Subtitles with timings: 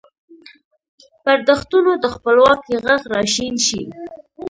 [1.23, 3.83] پر دښتونو د خپلواکۍ ږغ را شین شي